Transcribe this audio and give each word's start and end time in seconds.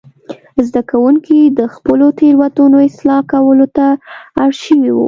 زده 0.67 0.81
کوونکي 0.91 1.39
د 1.59 1.61
خپلو 1.75 2.05
تېروتنو 2.19 2.77
اصلاح 2.89 3.19
کولو 3.31 3.65
ته 3.77 3.85
اړ 4.43 4.49
شوي 4.63 4.89
وو. 4.91 4.99